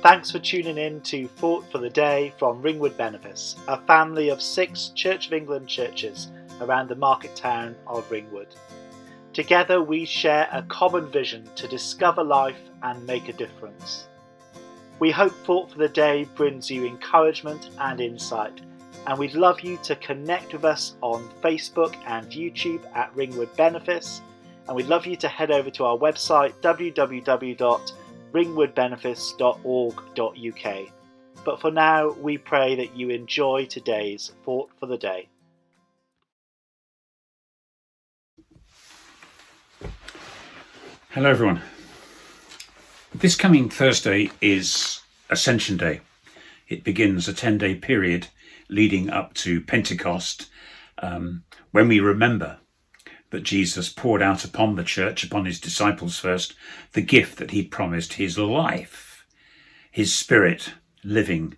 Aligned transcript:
Thanks 0.00 0.30
for 0.30 0.38
tuning 0.38 0.78
in 0.78 1.00
to 1.00 1.26
Thought 1.26 1.64
for 1.72 1.78
the 1.78 1.90
Day 1.90 2.32
from 2.38 2.62
Ringwood 2.62 2.96
Benefice, 2.96 3.56
a 3.66 3.80
family 3.80 4.28
of 4.28 4.40
six 4.40 4.90
Church 4.94 5.26
of 5.26 5.32
England 5.32 5.66
churches 5.66 6.28
around 6.60 6.88
the 6.88 6.94
market 6.94 7.34
town 7.34 7.74
of 7.84 8.08
Ringwood. 8.08 8.54
Together 9.32 9.82
we 9.82 10.04
share 10.04 10.48
a 10.52 10.62
common 10.62 11.10
vision 11.10 11.50
to 11.56 11.66
discover 11.66 12.22
life 12.22 12.60
and 12.84 13.04
make 13.08 13.28
a 13.28 13.32
difference. 13.32 14.06
We 15.00 15.10
hope 15.10 15.32
Thought 15.44 15.72
for 15.72 15.78
the 15.78 15.88
Day 15.88 16.28
brings 16.36 16.70
you 16.70 16.86
encouragement 16.86 17.70
and 17.80 18.00
insight, 18.00 18.60
and 19.08 19.18
we'd 19.18 19.34
love 19.34 19.62
you 19.62 19.78
to 19.78 19.96
connect 19.96 20.52
with 20.52 20.64
us 20.64 20.94
on 21.00 21.28
Facebook 21.42 21.96
and 22.06 22.30
YouTube 22.30 22.84
at 22.94 23.14
Ringwood 23.16 23.56
Benefice, 23.56 24.20
and 24.68 24.76
we'd 24.76 24.86
love 24.86 25.06
you 25.06 25.16
to 25.16 25.26
head 25.26 25.50
over 25.50 25.70
to 25.70 25.84
our 25.86 25.98
website 25.98 26.52
www 26.62 27.92
ringwoodbenefice.org.uk. 28.32 30.92
But 31.44 31.60
for 31.60 31.70
now, 31.70 32.10
we 32.12 32.38
pray 32.38 32.74
that 32.76 32.96
you 32.96 33.10
enjoy 33.10 33.66
today's 33.66 34.32
Thought 34.44 34.70
for 34.78 34.86
the 34.86 34.98
Day. 34.98 35.28
Hello, 41.10 41.30
everyone. 41.30 41.62
This 43.14 43.34
coming 43.34 43.70
Thursday 43.70 44.30
is 44.40 45.00
Ascension 45.30 45.76
Day. 45.76 46.00
It 46.68 46.84
begins 46.84 47.26
a 47.26 47.32
10 47.32 47.58
day 47.58 47.74
period 47.74 48.28
leading 48.68 49.08
up 49.08 49.32
to 49.34 49.62
Pentecost 49.62 50.50
um, 51.02 51.44
when 51.70 51.88
we 51.88 52.00
remember 52.00 52.58
that 53.30 53.42
Jesus 53.42 53.88
poured 53.88 54.22
out 54.22 54.44
upon 54.44 54.76
the 54.76 54.84
church, 54.84 55.24
upon 55.24 55.44
his 55.44 55.60
disciples 55.60 56.18
first, 56.18 56.54
the 56.92 57.02
gift 57.02 57.38
that 57.38 57.50
he 57.50 57.62
promised 57.62 58.14
his 58.14 58.38
life, 58.38 59.26
his 59.90 60.14
spirit 60.14 60.72
living 61.04 61.56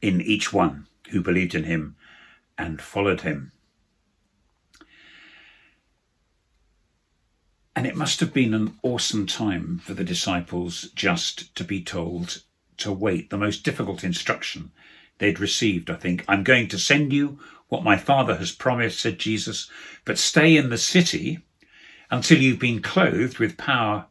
in 0.00 0.20
each 0.20 0.52
one 0.52 0.86
who 1.10 1.22
believed 1.22 1.54
in 1.54 1.64
him 1.64 1.96
and 2.56 2.80
followed 2.80 3.22
him. 3.22 3.52
And 7.74 7.86
it 7.86 7.96
must 7.96 8.20
have 8.20 8.32
been 8.32 8.54
an 8.54 8.78
awesome 8.82 9.26
time 9.26 9.80
for 9.82 9.94
the 9.94 10.04
disciples 10.04 10.90
just 10.94 11.54
to 11.56 11.64
be 11.64 11.82
told 11.82 12.42
to 12.78 12.92
wait, 12.92 13.30
the 13.30 13.38
most 13.38 13.64
difficult 13.64 14.04
instruction 14.04 14.72
they'd 15.22 15.38
received, 15.38 15.88
I 15.88 15.94
think. 15.94 16.24
I'm 16.26 16.42
going 16.42 16.66
to 16.68 16.78
send 16.78 17.12
you 17.12 17.38
what 17.68 17.84
my 17.84 17.96
Father 17.96 18.34
has 18.36 18.50
promised, 18.50 18.98
said 18.98 19.20
Jesus, 19.20 19.70
but 20.04 20.18
stay 20.18 20.56
in 20.56 20.68
the 20.68 20.76
city 20.76 21.38
until 22.10 22.38
you've 22.38 22.58
been 22.58 22.82
clothed 22.82 23.38
with 23.38 23.56
power 23.56 24.06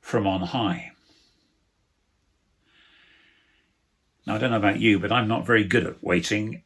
from 0.00 0.26
on 0.26 0.40
high. 0.40 0.90
Now, 4.26 4.34
I 4.34 4.38
don't 4.38 4.50
know 4.50 4.56
about 4.56 4.80
you, 4.80 4.98
but 4.98 5.12
I'm 5.12 5.28
not 5.28 5.46
very 5.46 5.62
good 5.62 5.86
at 5.86 6.02
waiting. 6.02 6.62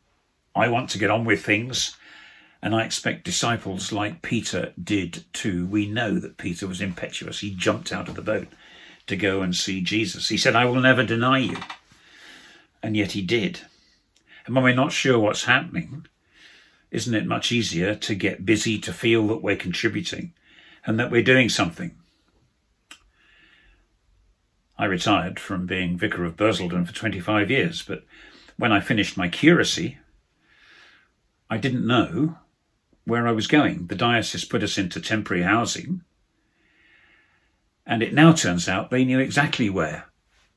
I 0.57 0.69
want 0.69 0.89
to 0.91 0.99
get 0.99 1.11
on 1.11 1.27
with 1.27 1.45
things, 1.45 1.95
and 2.63 2.75
I 2.75 2.85
expect 2.85 3.25
disciples 3.25 3.93
like 3.93 4.23
Peter 4.23 4.73
did 4.83 5.25
too. 5.35 5.67
We 5.67 5.87
know 5.87 6.19
that 6.19 6.39
Peter 6.39 6.67
was 6.67 6.81
impetuous. 6.81 7.41
He 7.41 7.55
jumped 7.55 7.93
out 7.93 8.09
of 8.09 8.15
the 8.15 8.23
boat 8.23 8.49
to 9.09 9.15
go 9.15 9.43
and 9.43 9.55
see 9.55 9.83
Jesus. 9.83 10.31
He 10.31 10.39
said, 10.39 10.57
I 10.57 10.65
will 10.65 10.81
never 10.81 11.05
deny 11.05 11.39
you. 11.39 11.59
And 12.83 12.97
yet 12.97 13.13
he 13.13 13.21
did. 13.21 13.61
And 14.51 14.57
when 14.57 14.65
we're 14.65 14.75
not 14.75 14.91
sure 14.91 15.17
what's 15.17 15.45
happening, 15.45 16.07
isn't 16.91 17.15
it 17.15 17.25
much 17.25 17.53
easier 17.53 17.95
to 17.95 18.17
get 18.17 18.45
busy 18.45 18.81
to 18.81 18.93
feel 18.93 19.29
that 19.29 19.45
we're 19.45 19.55
contributing 19.55 20.33
and 20.85 20.99
that 20.99 21.09
we're 21.09 21.23
doing 21.23 21.49
something? 21.49 21.95
I 24.77 24.87
retired 24.87 25.39
from 25.39 25.67
being 25.67 25.97
Vicar 25.97 26.25
of 26.25 26.37
Bursledon 26.37 26.85
for 26.85 26.93
25 26.93 27.49
years, 27.49 27.83
but 27.83 28.05
when 28.57 28.73
I 28.73 28.81
finished 28.81 29.17
my 29.17 29.29
curacy, 29.29 29.99
I 31.49 31.57
didn't 31.57 31.87
know 31.87 32.39
where 33.05 33.29
I 33.29 33.33
was 33.33 33.47
going. 33.47 33.87
The 33.87 33.95
diocese 33.95 34.45
put 34.45 34.65
us 34.65 34.77
into 34.77 35.01
temporary 35.01 35.45
housing, 35.45 36.03
and 37.87 38.03
it 38.03 38.13
now 38.13 38.33
turns 38.33 38.69
out 38.69 38.91
they 38.91 39.05
knew 39.05 39.21
exactly 39.21 39.71
where 39.71 40.10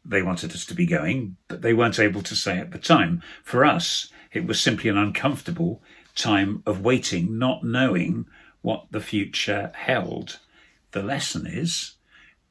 they 0.06 0.22
wanted 0.22 0.52
us 0.52 0.66
to 0.66 0.74
be 0.74 0.86
going, 0.86 1.38
but 1.48 1.62
they 1.62 1.74
weren't 1.74 2.00
able 2.00 2.22
to 2.24 2.36
say 2.36 2.58
at 2.58 2.72
the 2.72 2.80
time. 2.80 3.22
For 3.44 3.64
us, 3.64 4.12
it 4.32 4.46
was 4.46 4.60
simply 4.60 4.90
an 4.90 4.98
uncomfortable 4.98 5.82
time 6.16 6.64
of 6.66 6.82
waiting, 6.82 7.38
not 7.38 7.64
knowing 7.64 8.26
what 8.62 8.88
the 8.92 9.02
future 9.02 9.72
held. 9.76 10.40
The 10.92 11.04
lesson 11.04 11.48
is 11.48 11.94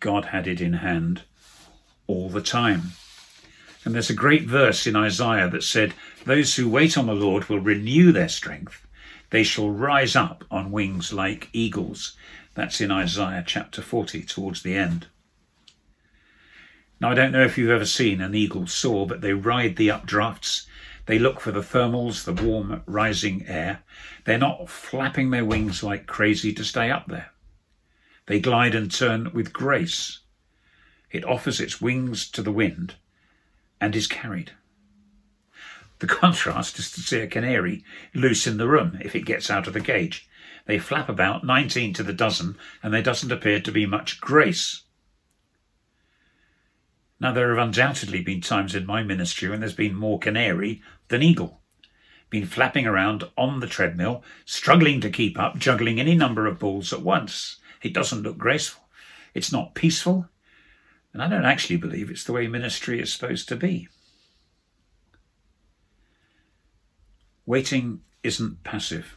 God 0.00 0.26
had 0.26 0.46
it 0.46 0.60
in 0.60 0.74
hand 0.74 1.22
all 2.06 2.28
the 2.28 2.42
time. 2.42 2.92
And 3.84 3.94
there's 3.94 4.10
a 4.10 4.14
great 4.14 4.44
verse 4.44 4.86
in 4.86 4.94
Isaiah 4.94 5.48
that 5.50 5.64
said, 5.64 5.94
Those 6.24 6.54
who 6.54 6.68
wait 6.68 6.96
on 6.96 7.06
the 7.06 7.14
Lord 7.14 7.48
will 7.48 7.60
renew 7.60 8.12
their 8.12 8.28
strength. 8.28 8.86
They 9.30 9.42
shall 9.42 9.70
rise 9.70 10.14
up 10.14 10.44
on 10.50 10.70
wings 10.70 11.12
like 11.12 11.48
eagles. 11.52 12.16
That's 12.54 12.80
in 12.80 12.90
Isaiah 12.90 13.42
chapter 13.46 13.82
40, 13.82 14.22
towards 14.22 14.62
the 14.62 14.76
end. 14.76 15.06
Now, 17.02 17.10
I 17.10 17.14
don't 17.14 17.32
know 17.32 17.44
if 17.44 17.58
you've 17.58 17.68
ever 17.68 17.84
seen 17.84 18.20
an 18.20 18.34
eagle 18.34 18.68
soar, 18.68 19.08
but 19.08 19.20
they 19.20 19.32
ride 19.32 19.74
the 19.74 19.88
updrafts 19.88 20.66
they 21.06 21.18
look 21.18 21.40
for 21.40 21.50
the 21.50 21.60
thermals, 21.60 22.24
the 22.24 22.32
warm 22.32 22.82
rising 22.86 23.44
air. 23.46 23.82
They're 24.24 24.38
not 24.38 24.70
flapping 24.70 25.30
their 25.30 25.44
wings 25.44 25.82
like 25.82 26.06
crazy 26.06 26.52
to 26.52 26.64
stay 26.64 26.90
up 26.92 27.08
there. 27.08 27.32
They 28.26 28.38
glide 28.38 28.76
and 28.76 28.90
turn 28.90 29.32
with 29.32 29.52
grace. 29.52 30.20
It 31.10 31.24
offers 31.24 31.60
its 31.60 31.80
wings 31.80 32.30
to 32.30 32.42
the 32.42 32.52
wind 32.52 32.94
and 33.80 33.96
is 33.96 34.06
carried. 34.06 34.52
The 35.98 36.06
contrast 36.06 36.78
is 36.78 36.92
to 36.92 37.00
see 37.00 37.18
a 37.18 37.26
canary 37.26 37.84
loose 38.14 38.46
in 38.46 38.58
the 38.58 38.68
room 38.68 38.98
if 39.02 39.16
it 39.16 39.26
gets 39.26 39.50
out 39.50 39.66
of 39.66 39.72
the 39.72 39.80
cage. 39.80 40.28
They 40.66 40.78
flap 40.78 41.08
about 41.08 41.44
19 41.44 41.94
to 41.94 42.04
the 42.04 42.12
dozen, 42.12 42.56
and 42.80 42.94
there 42.94 43.02
doesn't 43.02 43.32
appear 43.32 43.58
to 43.60 43.72
be 43.72 43.86
much 43.86 44.20
grace 44.20 44.82
now, 47.22 47.30
there 47.30 47.54
have 47.54 47.64
undoubtedly 47.64 48.20
been 48.20 48.40
times 48.40 48.74
in 48.74 48.84
my 48.84 49.04
ministry 49.04 49.48
when 49.48 49.60
there's 49.60 49.72
been 49.72 49.94
more 49.94 50.18
canary 50.18 50.82
than 51.06 51.22
eagle. 51.22 51.60
Been 52.30 52.46
flapping 52.46 52.84
around 52.84 53.22
on 53.38 53.60
the 53.60 53.68
treadmill, 53.68 54.24
struggling 54.44 55.00
to 55.02 55.08
keep 55.08 55.38
up, 55.38 55.56
juggling 55.56 56.00
any 56.00 56.16
number 56.16 56.48
of 56.48 56.58
balls 56.58 56.92
at 56.92 57.02
once. 57.02 57.60
It 57.80 57.94
doesn't 57.94 58.24
look 58.24 58.38
graceful. 58.38 58.82
It's 59.34 59.52
not 59.52 59.76
peaceful. 59.76 60.26
And 61.12 61.22
I 61.22 61.28
don't 61.28 61.44
actually 61.44 61.76
believe 61.76 62.10
it's 62.10 62.24
the 62.24 62.32
way 62.32 62.48
ministry 62.48 63.00
is 63.00 63.12
supposed 63.12 63.48
to 63.50 63.56
be. 63.56 63.86
Waiting 67.46 68.00
isn't 68.24 68.64
passive. 68.64 69.16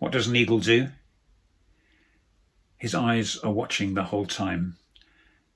What 0.00 0.10
does 0.10 0.26
an 0.26 0.34
eagle 0.34 0.58
do? 0.58 0.88
His 2.78 2.96
eyes 2.96 3.36
are 3.44 3.52
watching 3.52 3.94
the 3.94 4.02
whole 4.02 4.26
time 4.26 4.76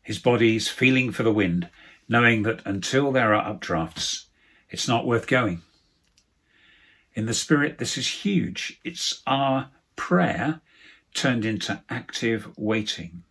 his 0.06 0.20
body's 0.20 0.68
feeling 0.68 1.10
for 1.10 1.24
the 1.24 1.32
wind, 1.32 1.68
knowing 2.08 2.44
that 2.44 2.64
until 2.64 3.10
there 3.10 3.34
are 3.34 3.52
updrafts, 3.52 4.26
it's 4.70 4.86
not 4.86 5.04
worth 5.04 5.26
going. 5.26 5.62
In 7.14 7.26
the 7.26 7.34
spirit, 7.34 7.78
this 7.78 7.98
is 7.98 8.22
huge. 8.22 8.78
It's 8.84 9.20
our 9.26 9.68
prayer 9.96 10.60
turned 11.12 11.44
into 11.44 11.82
active 11.90 12.56
waiting, 12.56 13.24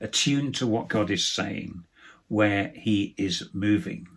attuned 0.00 0.56
to 0.56 0.66
what 0.66 0.88
God 0.88 1.08
is 1.08 1.24
saying, 1.24 1.84
where 2.26 2.72
He 2.74 3.14
is 3.16 3.50
moving. 3.52 4.08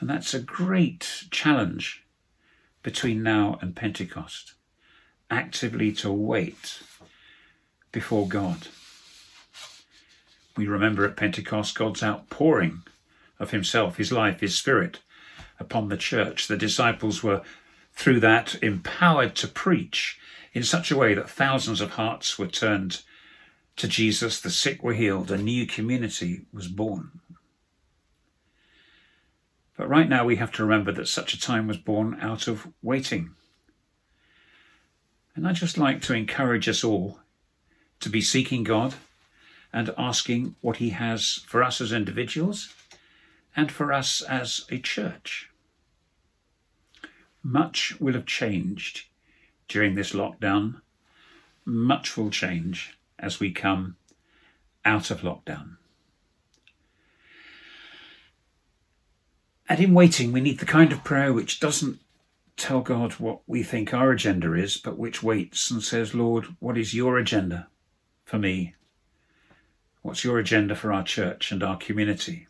And 0.00 0.08
that's 0.08 0.32
a 0.32 0.40
great 0.40 1.24
challenge 1.30 2.06
between 2.82 3.22
now 3.22 3.58
and 3.60 3.76
Pentecost, 3.76 4.54
actively 5.30 5.92
to 5.92 6.10
wait 6.10 6.80
before 7.92 8.26
God. 8.26 8.68
We 10.56 10.66
remember 10.66 11.04
at 11.04 11.16
Pentecost 11.16 11.76
God's 11.76 12.02
outpouring 12.02 12.82
of 13.38 13.50
Himself, 13.50 13.96
His 13.96 14.10
life, 14.10 14.40
His 14.40 14.56
Spirit 14.56 15.00
upon 15.58 15.88
the 15.88 15.96
church. 15.96 16.48
The 16.48 16.56
disciples 16.56 17.22
were, 17.22 17.42
through 17.92 18.20
that, 18.20 18.56
empowered 18.62 19.34
to 19.36 19.48
preach 19.48 20.18
in 20.52 20.62
such 20.62 20.90
a 20.90 20.96
way 20.96 21.14
that 21.14 21.28
thousands 21.28 21.80
of 21.80 21.92
hearts 21.92 22.38
were 22.38 22.46
turned 22.46 23.02
to 23.76 23.86
Jesus, 23.86 24.40
the 24.40 24.50
sick 24.50 24.82
were 24.82 24.94
healed, 24.94 25.30
a 25.30 25.36
new 25.36 25.66
community 25.66 26.46
was 26.52 26.66
born. 26.66 27.20
But 29.76 29.90
right 29.90 30.08
now 30.08 30.24
we 30.24 30.36
have 30.36 30.52
to 30.52 30.62
remember 30.64 30.92
that 30.92 31.08
such 31.08 31.34
a 31.34 31.40
time 31.40 31.66
was 31.66 31.76
born 31.76 32.16
out 32.20 32.48
of 32.48 32.68
waiting. 32.82 33.34
And 35.34 35.46
I'd 35.46 35.56
just 35.56 35.76
like 35.76 36.00
to 36.02 36.14
encourage 36.14 36.66
us 36.66 36.82
all 36.82 37.18
to 38.00 38.08
be 38.08 38.22
seeking 38.22 38.64
God 38.64 38.94
and 39.72 39.94
asking 39.98 40.54
what 40.60 40.78
He 40.78 40.90
has 40.90 41.44
for 41.46 41.62
us 41.62 41.80
as 41.80 41.92
individuals 41.92 42.74
and 43.54 43.70
for 43.72 43.92
us 43.92 44.22
as 44.22 44.64
a 44.70 44.78
church. 44.78 45.50
Much 47.42 47.98
will 48.00 48.14
have 48.14 48.26
changed 48.26 49.06
during 49.68 49.94
this 49.94 50.12
lockdown. 50.12 50.80
Much 51.64 52.16
will 52.16 52.30
change 52.30 52.98
as 53.18 53.40
we 53.40 53.50
come 53.50 53.96
out 54.84 55.10
of 55.10 55.20
lockdown. 55.20 55.76
And 59.68 59.80
in 59.80 59.94
waiting, 59.94 60.32
we 60.32 60.40
need 60.40 60.60
the 60.60 60.66
kind 60.66 60.92
of 60.92 61.02
prayer 61.02 61.32
which 61.32 61.58
doesn't 61.58 61.98
tell 62.56 62.80
God 62.80 63.14
what 63.14 63.40
we 63.46 63.62
think 63.62 63.92
our 63.92 64.10
agenda 64.12 64.52
is, 64.54 64.76
but 64.76 64.98
which 64.98 65.22
waits 65.22 65.70
and 65.70 65.82
says, 65.82 66.14
Lord, 66.14 66.46
what 66.60 66.78
is 66.78 66.94
your 66.94 67.18
agenda 67.18 67.68
for 68.24 68.38
me? 68.38 68.74
What's 70.06 70.22
your 70.22 70.38
agenda 70.38 70.76
for 70.76 70.92
our 70.92 71.02
church 71.02 71.50
and 71.50 71.64
our 71.64 71.76
community? 71.76 72.46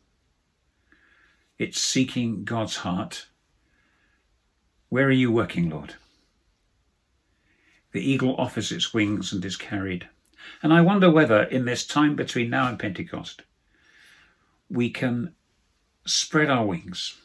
It's 1.57 1.81
seeking 1.81 2.45
God's 2.45 2.77
heart. 2.77 3.29
Where 4.91 5.07
are 5.07 5.11
you 5.11 5.33
working, 5.33 5.71
Lord? 5.71 5.95
The 7.93 8.03
eagle 8.03 8.37
offers 8.37 8.71
its 8.71 8.93
wings 8.93 9.33
and 9.33 9.43
is 9.43 9.57
carried. 9.57 10.07
And 10.63 10.71
I 10.71 10.83
wonder 10.83 11.11
whether, 11.11 11.45
in 11.45 11.65
this 11.65 11.87
time 11.87 12.15
between 12.15 12.51
now 12.51 12.69
and 12.69 12.79
Pentecost, 12.79 13.41
we 14.69 14.91
can 14.91 15.33
spread 16.05 16.51
our 16.51 16.67
wings 16.67 17.17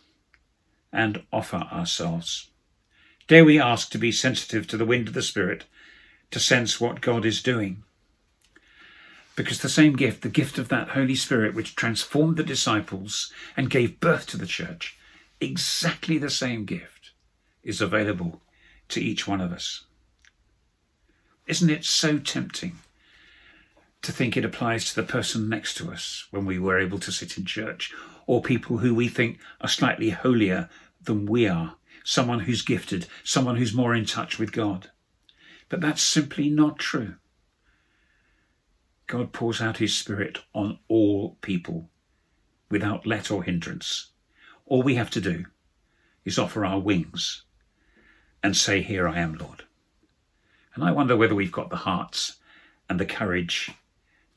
and 0.93 1.23
offer 1.33 1.57
ourselves. 1.57 2.51
Dare 3.27 3.43
we 3.43 3.59
ask 3.59 3.91
to 3.91 3.97
be 3.97 4.13
sensitive 4.13 4.65
to 4.67 4.77
the 4.77 4.85
wind 4.85 5.09
of 5.09 5.13
the 5.13 5.23
Spirit, 5.23 5.65
to 6.31 6.39
sense 6.39 6.79
what 6.79 7.01
God 7.01 7.25
is 7.25 7.43
doing? 7.43 7.83
Because 9.35 9.61
the 9.61 9.69
same 9.69 9.93
gift, 9.93 10.21
the 10.21 10.29
gift 10.29 10.57
of 10.57 10.69
that 10.69 10.89
Holy 10.89 11.15
Spirit 11.15 11.55
which 11.55 11.75
transformed 11.75 12.37
the 12.37 12.43
disciples 12.43 13.31
and 13.55 13.69
gave 13.69 13.99
birth 13.99 14.27
to 14.27 14.37
the 14.37 14.45
church, 14.45 14.97
exactly 15.39 16.17
the 16.17 16.29
same 16.29 16.65
gift 16.65 17.11
is 17.63 17.81
available 17.81 18.41
to 18.89 19.01
each 19.01 19.27
one 19.27 19.41
of 19.41 19.51
us. 19.51 19.85
Isn't 21.47 21.69
it 21.69 21.85
so 21.85 22.19
tempting 22.19 22.79
to 24.01 24.11
think 24.11 24.35
it 24.35 24.45
applies 24.45 24.85
to 24.85 24.95
the 24.95 25.07
person 25.07 25.47
next 25.47 25.75
to 25.75 25.91
us 25.91 26.27
when 26.31 26.45
we 26.45 26.59
were 26.59 26.79
able 26.79 26.99
to 26.99 27.11
sit 27.11 27.37
in 27.37 27.45
church, 27.45 27.93
or 28.25 28.41
people 28.41 28.77
who 28.77 28.95
we 28.95 29.07
think 29.07 29.39
are 29.61 29.67
slightly 29.67 30.09
holier 30.09 30.69
than 31.03 31.25
we 31.25 31.47
are, 31.47 31.75
someone 32.03 32.41
who's 32.41 32.61
gifted, 32.61 33.07
someone 33.23 33.57
who's 33.57 33.73
more 33.73 33.93
in 33.93 34.05
touch 34.05 34.39
with 34.39 34.51
God. 34.51 34.89
But 35.69 35.81
that's 35.81 36.01
simply 36.01 36.49
not 36.49 36.79
true. 36.79 37.15
God 39.11 39.33
pours 39.33 39.59
out 39.59 39.79
his 39.79 39.93
Spirit 39.93 40.39
on 40.55 40.79
all 40.87 41.35
people 41.41 41.89
without 42.69 43.05
let 43.05 43.29
or 43.29 43.43
hindrance. 43.43 44.11
All 44.65 44.83
we 44.83 44.95
have 44.95 45.09
to 45.09 45.19
do 45.19 45.47
is 46.23 46.39
offer 46.39 46.63
our 46.63 46.79
wings 46.79 47.43
and 48.41 48.55
say, 48.55 48.81
Here 48.81 49.09
I 49.09 49.19
am, 49.19 49.33
Lord. 49.33 49.63
And 50.73 50.85
I 50.85 50.93
wonder 50.93 51.17
whether 51.17 51.35
we've 51.35 51.51
got 51.51 51.69
the 51.69 51.83
hearts 51.83 52.37
and 52.89 53.01
the 53.01 53.05
courage 53.05 53.71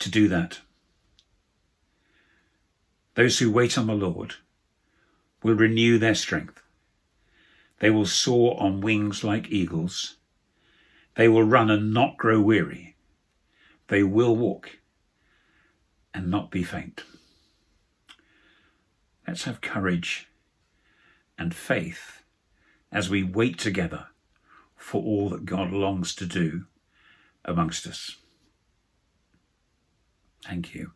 to 0.01 0.11
do 0.11 0.27
that. 0.27 0.59
Those 3.15 3.39
who 3.39 3.53
wait 3.53 3.79
on 3.79 3.87
the 3.87 3.95
Lord 3.95 4.35
will 5.41 5.55
renew 5.55 5.99
their 5.99 6.17
strength. 6.17 6.61
They 7.79 7.91
will 7.91 8.07
soar 8.07 8.61
on 8.61 8.81
wings 8.81 9.23
like 9.23 9.53
eagles. 9.53 10.17
They 11.15 11.29
will 11.29 11.45
run 11.45 11.71
and 11.71 11.95
not 11.95 12.17
grow 12.17 12.41
weary. 12.41 12.94
They 13.95 14.03
will 14.03 14.35
walk 14.35 14.81
and 16.13 16.29
not 16.29 16.51
be 16.51 16.65
faint. 16.65 17.05
Let's 19.25 19.45
have 19.45 19.61
courage 19.61 20.27
and 21.39 21.55
faith 21.55 22.25
as 22.91 23.09
we 23.09 23.23
wait 23.23 23.57
together 23.57 24.09
for 24.77 25.01
all 25.01 25.29
that 25.29 25.47
God 25.47 25.71
longs 25.71 26.13
to 26.17 26.27
do 26.27 26.65
amongst 27.45 27.87
us. 27.87 28.17
Thank 30.45 30.75
you. 30.75 30.91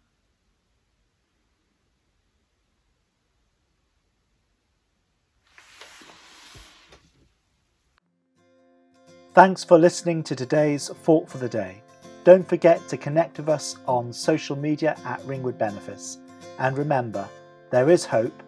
Thanks 9.35 9.63
for 9.63 9.79
listening 9.79 10.25
to 10.25 10.35
today's 10.35 10.89
Thought 10.89 11.31
for 11.31 11.39
the 11.39 11.49
Day. 11.49 11.81
Don't 12.29 12.47
forget 12.47 12.87
to 12.89 12.99
connect 12.99 13.39
with 13.39 13.49
us 13.49 13.77
on 13.87 14.13
social 14.13 14.55
media 14.55 14.99
at 15.07 15.25
Ringwood 15.25 15.57
Benefice. 15.57 16.19
And 16.59 16.77
remember, 16.77 17.27
there 17.71 17.89
is 17.89 18.05
hope, 18.05 18.43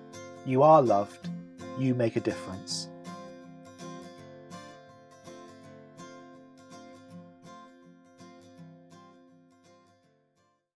you 0.44 0.62
are 0.62 0.82
loved, 0.82 1.30
you 1.78 1.94
make 1.94 2.16
a 2.16 2.20
difference. 2.20 2.89